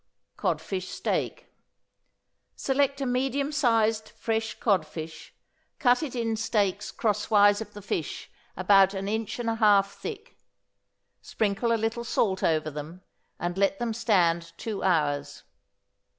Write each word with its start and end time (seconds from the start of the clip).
=Codfish 0.35 0.87
Steak.= 0.89 1.45
Select 2.55 3.01
a 3.01 3.05
medium 3.05 3.51
sized 3.51 4.09
fresh 4.09 4.59
codfish, 4.59 5.31
cut 5.77 6.01
it 6.01 6.15
in 6.15 6.35
steaks 6.35 6.89
crosswise 6.89 7.61
of 7.61 7.75
the 7.75 7.83
fish 7.83 8.31
about 8.57 8.95
an 8.95 9.07
inch 9.07 9.37
and 9.37 9.47
a 9.47 9.53
half 9.61 9.93
thick; 9.93 10.39
sprinkle 11.21 11.71
a 11.71 11.77
little 11.77 12.03
salt 12.03 12.41
over 12.41 12.71
them, 12.71 13.03
and 13.39 13.59
let 13.59 13.77
them 13.77 13.93
stand 13.93 14.53
two 14.57 14.81
hours. 14.81 15.43